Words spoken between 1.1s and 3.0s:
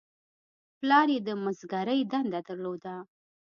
یې د مسګرۍ دنده درلوده.